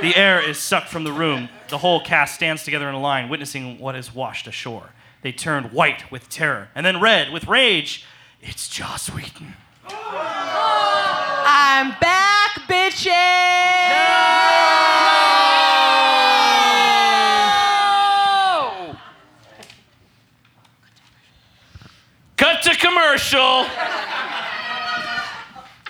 [0.02, 1.50] The air is sucked from the room.
[1.70, 4.92] The whole cast stands together in a line, witnessing what is washed ashore.
[5.22, 8.06] They turn white with terror and then red with rage.
[8.42, 9.56] It's Joss Whedon.
[11.50, 13.48] I'm back, bitches!
[22.38, 22.76] Cut to
[23.30, 23.66] commercial.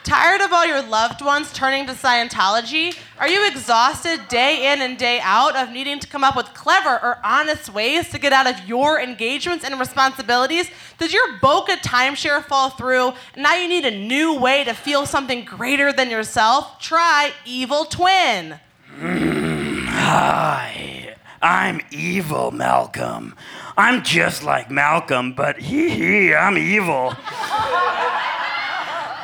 [0.04, 2.98] Tired of all your loved ones turning to Scientology?
[3.20, 6.98] Are you exhausted day in and day out of needing to come up with clever
[7.04, 10.72] or honest ways to get out of your engagements and responsibilities?
[10.98, 15.06] Did your Boca timeshare fall through and now you need a new way to feel
[15.06, 16.80] something greater than yourself?
[16.80, 18.62] Try Evil Twin.
[18.98, 23.36] Mm, hi, I'm evil, Malcolm.
[23.78, 27.14] I'm just like Malcolm, but hee hee, I'm evil.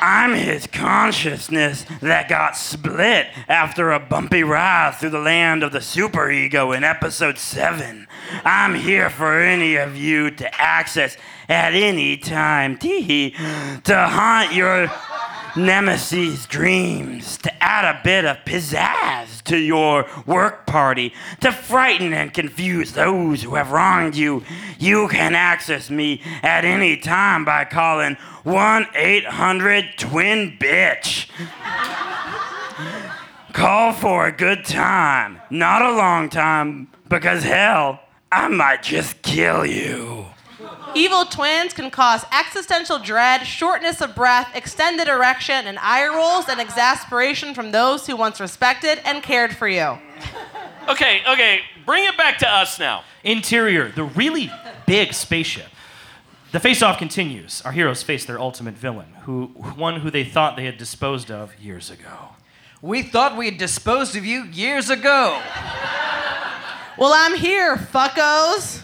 [0.05, 5.79] I'm his consciousness that got split after a bumpy ride through the land of the
[5.79, 8.07] superego in episode 7.
[8.45, 11.17] I'm here for any of you to access
[11.49, 14.87] at any time, tee hee to haunt your
[15.55, 22.33] nemesis dreams, to add a bit of pizzazz to your work party, to frighten and
[22.33, 24.43] confuse those who have wronged you.
[24.79, 31.29] You can access me at any time by calling 1 800 Twin Bitch.
[33.53, 37.99] Call for a good time, not a long time, because hell,
[38.31, 40.32] I might just kill you.
[40.95, 46.59] Evil twins can cause existential dread, shortness of breath, extended erection, and eye rolls and
[46.59, 49.97] exasperation from those who once respected and cared for you.
[50.89, 53.03] Okay, okay, bring it back to us now.
[53.23, 54.51] Interior, the really
[54.85, 55.67] big spaceship.
[56.51, 57.61] The face-off continues.
[57.63, 61.59] Our heroes face their ultimate villain, who one who they thought they had disposed of
[61.59, 62.35] years ago.
[62.81, 65.41] We thought we had disposed of you years ago.
[66.97, 68.83] Well, I'm here, fuckos.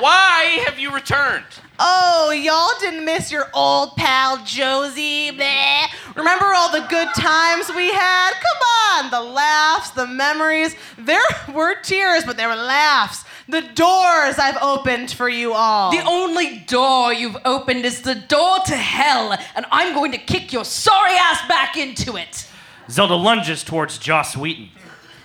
[0.00, 1.44] Why have you returned?
[1.78, 5.30] Oh, y'all didn't miss your old pal Josie.
[5.30, 5.88] Bleh.
[6.16, 8.30] Remember all the good times we had?
[8.32, 10.74] Come on, the laughs, the memories.
[10.96, 11.20] There
[11.52, 13.24] were tears, but there were laughs.
[13.46, 15.90] The doors I've opened for you all.
[15.90, 20.50] The only door you've opened is the door to hell, and I'm going to kick
[20.50, 22.48] your sorry ass back into it.
[22.88, 24.70] Zelda lunges towards Joss Whedon.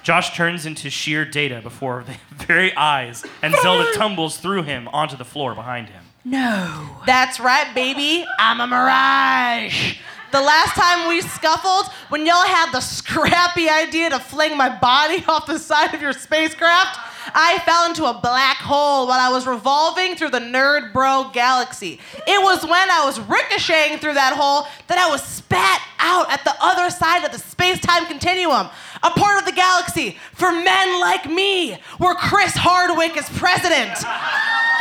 [0.06, 5.18] Josh turns into sheer data before their very eyes, and Zelda tumbles through him onto
[5.18, 6.04] the floor behind him.
[6.24, 7.02] No.
[7.08, 8.24] That's right, baby.
[8.38, 9.98] I'm a mirage.
[10.32, 15.26] The last time we scuffled, when y'all had the scrappy idea to fling my body
[15.28, 17.00] off the side of your spacecraft,
[17.34, 22.00] I fell into a black hole while I was revolving through the nerd bro galaxy.
[22.28, 26.44] It was when I was ricocheting through that hole that I was spat out at
[26.44, 28.68] the other side of the space time continuum,
[29.04, 34.04] a part of the galaxy for men like me, where Chris Hardwick is president.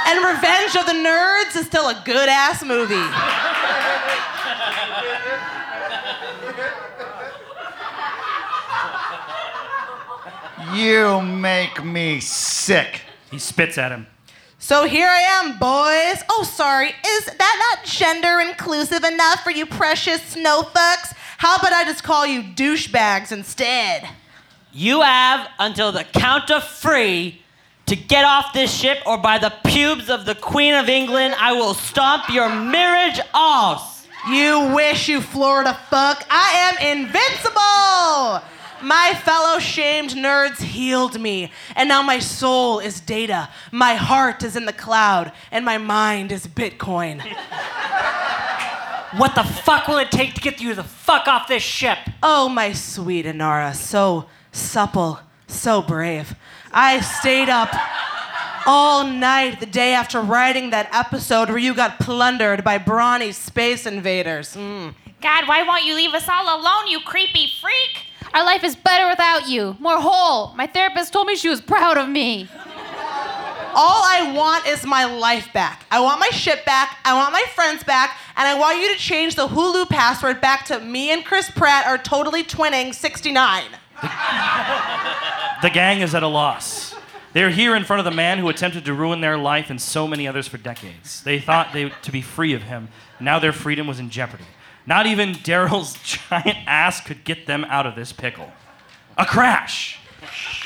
[0.06, 2.94] And Revenge of the Nerds is still a good ass movie.
[10.74, 13.02] You make me sick.
[13.30, 14.08] He spits at him.
[14.58, 16.24] So here I am, boys.
[16.28, 16.88] Oh, sorry.
[16.88, 21.14] Is that not gender inclusive enough for you precious snow fucks?
[21.38, 24.08] How about I just call you douchebags instead?
[24.72, 27.42] You have until the count of three
[27.86, 31.52] to get off this ship, or by the pubes of the Queen of England, I
[31.52, 34.08] will stomp your marriage off.
[34.28, 36.26] You wish, you Florida fuck.
[36.30, 38.53] I am invincible.
[38.84, 44.56] My fellow shamed nerds healed me, and now my soul is data, my heart is
[44.56, 47.22] in the cloud, and my mind is Bitcoin.
[49.16, 51.96] What the fuck will it take to get you the fuck off this ship?
[52.22, 56.34] Oh, my sweet Inara, so supple, so brave.
[56.70, 57.70] I stayed up
[58.66, 63.86] all night the day after writing that episode where you got plundered by brawny space
[63.86, 64.56] invaders.
[64.56, 64.94] Mm.
[65.22, 68.08] God, why won't you leave us all alone, you creepy freak?
[68.34, 70.52] Our life is better without you, more whole.
[70.56, 72.48] My therapist told me she was proud of me.
[73.76, 75.86] All I want is my life back.
[75.90, 76.98] I want my shit back.
[77.04, 78.18] I want my friends back.
[78.36, 81.86] And I want you to change the Hulu password back to me and Chris Pratt
[81.86, 83.64] are totally twinning 69.
[85.62, 86.94] The gang is at a loss.
[87.34, 90.06] They're here in front of the man who attempted to ruin their life and so
[90.06, 91.22] many others for decades.
[91.22, 92.88] They thought they to be free of him.
[93.20, 94.44] Now their freedom was in jeopardy.
[94.86, 95.94] Not even Daryl's
[96.28, 98.52] giant ass could get them out of this pickle.
[99.16, 99.98] A crash.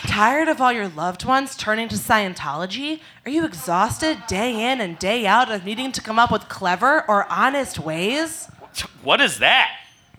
[0.07, 3.01] Tired of all your loved ones turning to Scientology?
[3.27, 7.05] Are you exhausted day in and day out of needing to come up with clever
[7.09, 8.49] or honest ways?
[9.03, 9.71] What is that?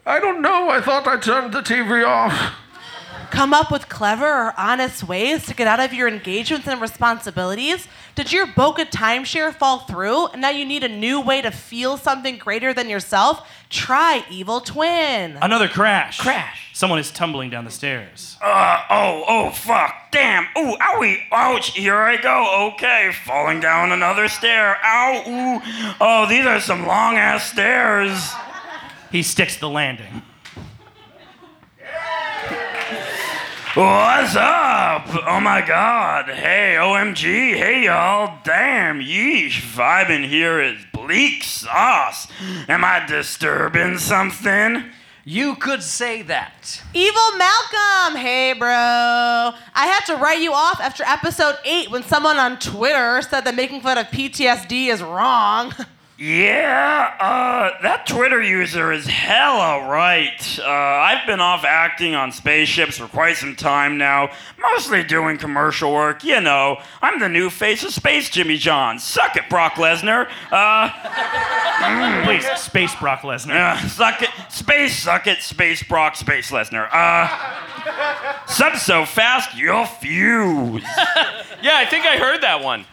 [0.05, 0.69] I don't know.
[0.69, 2.53] I thought I turned the TV off.
[3.31, 7.87] Come up with clever or honest ways to get out of your engagements and responsibilities?
[8.15, 11.95] Did your Boca timeshare fall through and now you need a new way to feel
[11.95, 13.47] something greater than yourself?
[13.69, 15.37] Try Evil Twin.
[15.41, 16.19] Another crash.
[16.19, 16.71] Crash.
[16.73, 18.35] Someone is tumbling down the stairs.
[18.41, 20.11] Uh, oh, oh, fuck.
[20.11, 20.45] Damn.
[20.57, 21.77] Ooh, owie, ouch.
[21.77, 22.71] Here I go.
[22.73, 24.77] Okay, falling down another stair.
[24.83, 25.95] Ow, ooh.
[26.01, 28.31] Oh, these are some long ass stairs.
[29.11, 30.23] He sticks the landing.
[33.79, 35.07] What's up?
[35.25, 36.25] Oh my god.
[36.27, 37.55] Hey, OMG.
[37.55, 38.39] Hey, y'all.
[38.43, 39.61] Damn, yeesh.
[39.61, 42.27] Vibe in here is bleak sauce.
[42.67, 44.83] Am I disturbing something?
[45.23, 46.83] You could say that.
[46.93, 48.19] Evil Malcolm!
[48.19, 48.67] Hey, bro.
[48.67, 53.55] I had to write you off after episode 8 when someone on Twitter said that
[53.55, 55.73] making fun of PTSD is wrong.
[56.19, 60.59] Yeah, uh, that Twitter user is hella right.
[60.59, 64.29] Uh, I've been off acting on spaceships for quite some time now,
[64.61, 66.25] mostly doing commercial work.
[66.25, 68.99] You know, I'm the new face of Space Jimmy John.
[68.99, 70.29] Suck it, Brock Lesnar.
[70.51, 72.23] Uh, mm.
[72.25, 73.53] Please, Space Brock Lesnar.
[73.53, 76.89] Yeah, suck it, space, suck it, space Brock, space Lesnar.
[76.91, 80.83] Uh, sub so fast you'll fuse.
[81.61, 82.85] Yeah, I think I heard that one.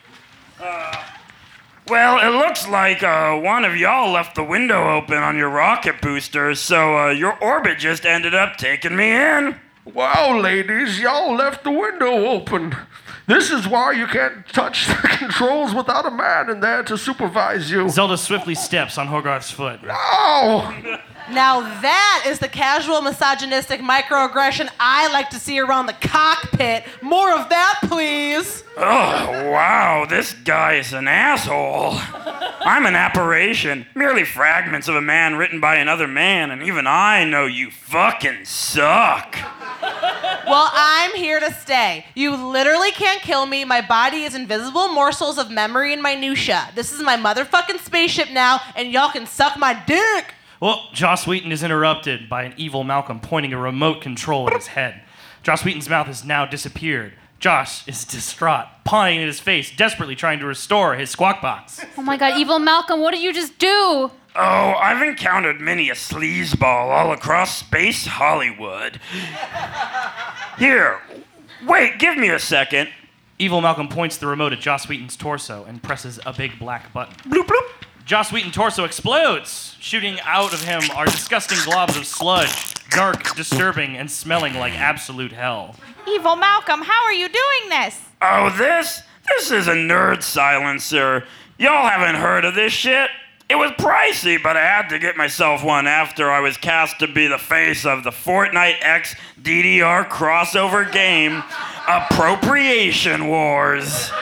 [1.89, 6.03] Well, it looks like uh, one of y'all left the window open on your rocket
[6.03, 9.61] booster, so uh, your orbit just ended up taking me in.
[9.85, 12.75] Wow, ladies, y'all left the window open.
[13.29, 17.71] This is why you can't touch the controls without a man in there to supervise
[17.71, 17.89] you.
[17.89, 19.79] Zelda swiftly steps on Hogarth's foot.
[19.89, 20.99] Oh!
[21.31, 26.85] Now that is the casual misogynistic microaggression I like to see around the cockpit.
[27.03, 28.63] More of that, please.
[28.77, 31.95] Oh, wow, this guy is an asshole.
[32.61, 37.25] I'm an apparition, merely fragments of a man written by another man, and even I
[37.25, 39.37] know you fucking suck.
[40.47, 42.07] Well, I'm here to stay.
[42.15, 43.65] You literally can't kill me.
[43.65, 46.71] My body is invisible morsels of memory and minutia.
[46.75, 50.35] This is my motherfucking spaceship now, and y'all can suck my dick.
[50.61, 54.69] Well, Joss Whedon is interrupted by an evil Malcolm pointing a remote control at his
[54.69, 55.03] head.
[55.43, 57.13] Joss Whedon's mouth has now disappeared.
[57.39, 61.85] Josh is distraught, pawing at his face, desperately trying to restore his squawk box.
[61.99, 64.11] Oh my god, evil Malcolm, what did you just do?
[64.35, 68.99] Oh, I've encountered many a sleazeball all across space Hollywood.
[70.59, 71.01] Here,
[71.67, 72.89] wait, give me a second.
[73.39, 77.15] Evil Malcolm points the remote at Joss Whedon's torso and presses a big black button.
[77.31, 77.86] Bloop bloop.
[78.07, 79.75] Joss Whedon's torso explodes.
[79.81, 85.33] Shooting out of him are disgusting globs of sludge, dark, disturbing, and smelling like absolute
[85.33, 85.75] hell.
[86.07, 88.01] Evil Malcolm, how are you doing this?
[88.23, 89.03] Oh, this?
[89.27, 91.25] This is a nerd silencer.
[91.59, 93.11] Y'all haven't heard of this shit?
[93.49, 97.09] It was pricey, but I had to get myself one after I was cast to
[97.09, 101.43] be the face of the Fortnite X DDR crossover game,
[101.89, 104.13] Appropriation Wars.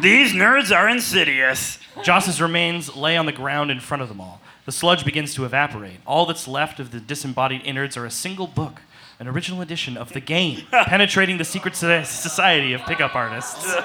[0.00, 1.78] These nerds are insidious.
[2.02, 4.40] Joss's remains lay on the ground in front of them all.
[4.64, 6.00] The sludge begins to evaporate.
[6.06, 8.80] All that's left of the disembodied innards are a single book,
[9.18, 13.66] an original edition of the game, penetrating the secret so- society of pickup artists.
[13.66, 13.82] Uh,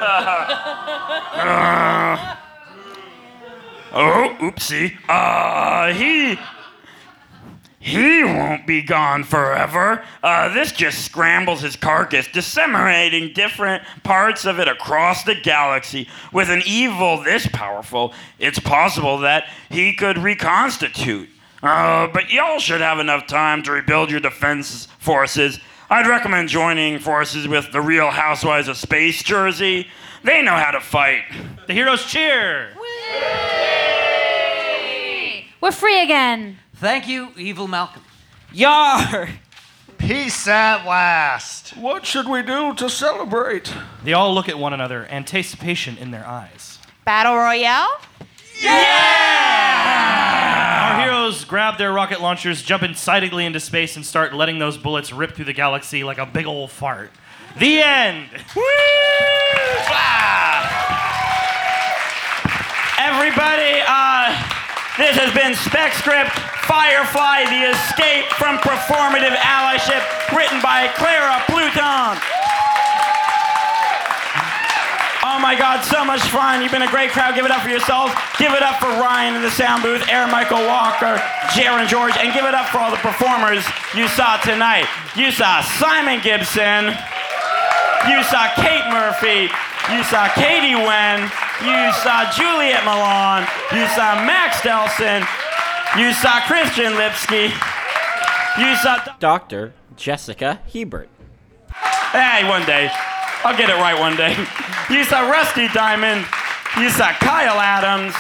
[3.94, 4.96] oh, oopsie.
[5.10, 6.38] Uh, he.
[7.86, 10.04] He won't be gone forever.
[10.24, 16.08] Uh, this just scrambles his carcass, disseminating different parts of it across the galaxy.
[16.34, 21.30] With an evil this powerful, it's possible that he could reconstitute.
[21.62, 25.60] Uh, but y'all should have enough time to rebuild your defense forces.
[25.88, 29.86] I'd recommend joining forces with the Real Housewives of Space Jersey.
[30.24, 31.22] They know how to fight.
[31.68, 32.72] The heroes cheer.
[35.62, 36.58] We're free again.
[36.86, 38.04] Thank you, evil Malcolm.
[38.54, 39.30] Yar!
[39.98, 41.76] Peace at last.
[41.76, 43.74] What should we do to celebrate?
[44.04, 46.78] They all look at one another, anticipation in their eyes.
[47.04, 47.90] Battle Royale?
[48.62, 49.82] Yeah!
[50.94, 55.12] Our heroes grab their rocket launchers, jump excitedly into space, and start letting those bullets
[55.12, 57.10] rip through the galaxy like a big old fart.
[57.58, 58.30] The end.
[63.00, 64.55] Everybody, uh,
[64.98, 66.32] this has been Spec Script
[66.72, 70.00] Firefly The Escape from Performative Allyship,
[70.32, 72.16] written by Clara Pluton.
[75.28, 76.64] Oh my God, so much fun.
[76.64, 77.36] You've been a great crowd.
[77.36, 78.14] Give it up for yourselves.
[78.40, 81.20] Give it up for Ryan in the sound booth, Aaron Michael Walker,
[81.52, 84.88] Jaron George, and give it up for all the performers you saw tonight.
[85.16, 86.96] You saw Simon Gibson.
[88.08, 89.52] You saw Kate Murphy.
[89.92, 91.30] You saw Katie Wen.
[91.64, 93.48] You saw Juliet Milan.
[93.72, 95.26] You saw Max Delson.
[95.98, 97.54] You saw Christian Lipsky.
[98.60, 99.74] You saw Dr.
[99.96, 101.10] Jessica Hebert.
[102.12, 102.90] Hey, one day.
[103.44, 104.36] I'll get it right one day.
[104.90, 106.26] You saw Rusty Diamond.
[106.78, 108.14] You saw Kyle Adams.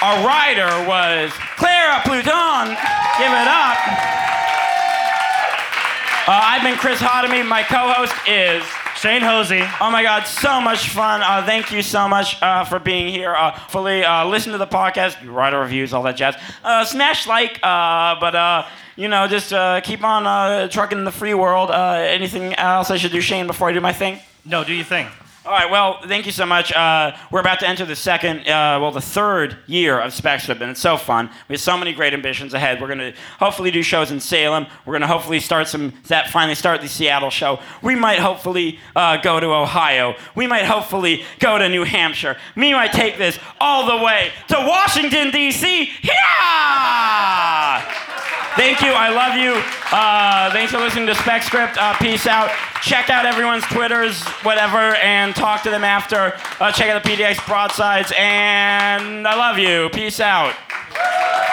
[0.00, 2.68] Our writer was Clara Pluton.
[3.20, 3.78] Give it up.
[6.26, 7.46] Uh, I've been Chris Hodemy.
[7.46, 8.64] My co-host is
[9.04, 9.60] Shane Hosey.
[9.82, 11.20] Oh my God, so much fun.
[11.22, 13.34] Uh, thank you so much uh, for being here.
[13.34, 16.36] Uh, fully uh, listen to the podcast, write our reviews, all that jazz.
[16.64, 21.04] Uh, smash like, uh, but uh, you know, just uh, keep on uh, trucking in
[21.04, 21.70] the free world.
[21.70, 24.20] Uh, anything else I should do, Shane, before I do my thing?
[24.46, 25.06] No, do you thing.
[25.46, 26.72] All right, well, thank you so much.
[26.72, 30.62] Uh, we're about to enter the second, uh, well, the third year of Spec Script,
[30.62, 31.28] and it's so fun.
[31.48, 32.80] We have so many great ambitions ahead.
[32.80, 34.66] We're going to hopefully do shows in Salem.
[34.86, 37.60] We're going to hopefully start some, that finally start the Seattle show.
[37.82, 40.14] We might hopefully uh, go to Ohio.
[40.34, 42.38] We might hopefully go to New Hampshire.
[42.56, 45.90] Me might take this all the way to Washington, D.C.
[46.02, 47.94] Yeah!
[48.56, 48.92] Thank you.
[48.92, 49.60] I love you.
[49.90, 51.76] Uh, thanks for listening to Spec Script.
[51.76, 52.52] Uh, peace out.
[52.82, 56.34] Check out everyone's Twitters, whatever, and talk to them after.
[56.60, 59.88] Uh, check out the PDX broadsides, and I love you.
[59.90, 60.54] Peace out.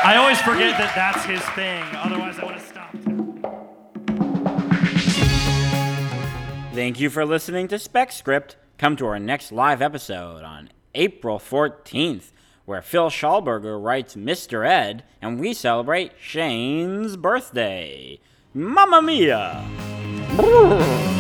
[0.04, 1.84] I always forget that that's his thing.
[1.96, 2.98] Otherwise, I would have stopped.
[6.74, 8.56] Thank you for listening to Spec Script.
[8.78, 12.32] Come to our next live episode on April 14th,
[12.66, 14.68] where Phil Schallberger writes Mr.
[14.68, 18.20] Ed, and we celebrate Shane's birthday.
[18.54, 19.64] Mamma mia!